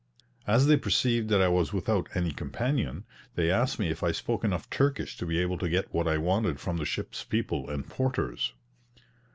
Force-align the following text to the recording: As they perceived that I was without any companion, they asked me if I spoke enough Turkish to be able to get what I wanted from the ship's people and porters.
As 0.47 0.65
they 0.65 0.77
perceived 0.77 1.29
that 1.29 1.43
I 1.43 1.47
was 1.47 1.73
without 1.73 2.09
any 2.15 2.31
companion, 2.31 3.03
they 3.35 3.51
asked 3.51 3.77
me 3.77 3.89
if 3.91 4.01
I 4.01 4.11
spoke 4.11 4.43
enough 4.43 4.67
Turkish 4.71 5.15
to 5.17 5.27
be 5.27 5.37
able 5.37 5.59
to 5.59 5.69
get 5.69 5.93
what 5.93 6.07
I 6.07 6.17
wanted 6.17 6.59
from 6.59 6.77
the 6.77 6.85
ship's 6.85 7.23
people 7.23 7.69
and 7.69 7.87
porters. 7.87 8.53